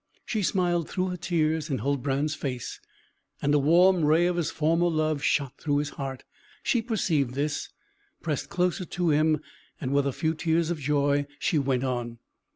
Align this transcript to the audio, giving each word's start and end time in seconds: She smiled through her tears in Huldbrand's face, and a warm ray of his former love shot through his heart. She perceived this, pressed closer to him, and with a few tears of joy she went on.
She 0.25 0.41
smiled 0.41 0.89
through 0.89 1.09
her 1.09 1.15
tears 1.15 1.69
in 1.69 1.77
Huldbrand's 1.77 2.33
face, 2.33 2.79
and 3.39 3.53
a 3.53 3.59
warm 3.59 4.03
ray 4.03 4.25
of 4.25 4.35
his 4.35 4.49
former 4.49 4.87
love 4.89 5.21
shot 5.21 5.59
through 5.59 5.77
his 5.77 5.89
heart. 5.91 6.23
She 6.63 6.81
perceived 6.81 7.35
this, 7.35 7.69
pressed 8.19 8.49
closer 8.49 8.85
to 8.85 9.09
him, 9.11 9.41
and 9.79 9.93
with 9.93 10.07
a 10.07 10.11
few 10.11 10.33
tears 10.33 10.71
of 10.71 10.79
joy 10.79 11.27
she 11.37 11.59
went 11.59 11.83
on. 11.83 12.17